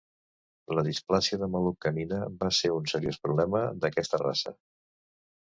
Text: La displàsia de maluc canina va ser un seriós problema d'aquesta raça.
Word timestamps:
La 0.77 0.83
displàsia 0.87 1.37
de 1.41 1.49
maluc 1.55 1.77
canina 1.87 2.23
va 2.41 2.49
ser 2.61 2.73
un 2.77 2.89
seriós 2.93 3.21
problema 3.27 3.63
d'aquesta 3.85 4.23
raça. 4.25 4.57